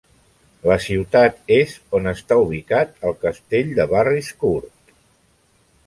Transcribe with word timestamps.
La 0.69 0.77
ciutat 0.85 1.37
és 1.59 1.75
on 1.99 2.11
està 2.13 2.39
ubicat 2.47 3.07
el 3.11 3.17
castell 3.27 3.73
de 3.81 3.89
Barryscourt. 3.95 4.97